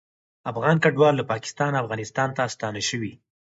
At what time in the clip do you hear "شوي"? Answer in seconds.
2.89-3.13